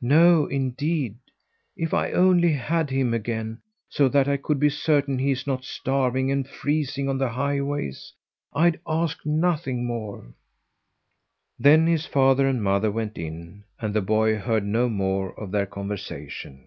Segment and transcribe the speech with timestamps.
[0.00, 1.16] "No, indeed!
[1.76, 3.58] If I only had him again,
[3.88, 8.12] so that I could be certain he is not starving and freezing on the highways,
[8.52, 10.32] I'd ask nothing more!"
[11.58, 15.66] Then his father and mother went in, and the boy heard no more of their
[15.66, 16.62] conversation.